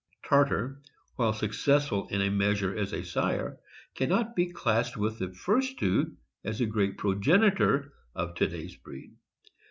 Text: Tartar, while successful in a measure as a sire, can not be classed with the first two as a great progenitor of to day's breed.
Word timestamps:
Tartar, 0.27 0.81
while 1.15 1.31
successful 1.31 2.07
in 2.07 2.23
a 2.23 2.31
measure 2.31 2.75
as 2.75 2.91
a 2.91 3.03
sire, 3.03 3.59
can 3.93 4.09
not 4.09 4.35
be 4.35 4.47
classed 4.51 4.97
with 4.97 5.19
the 5.19 5.31
first 5.31 5.77
two 5.77 6.17
as 6.43 6.59
a 6.59 6.65
great 6.65 6.97
progenitor 6.97 7.93
of 8.15 8.33
to 8.33 8.47
day's 8.47 8.75
breed. 8.75 9.13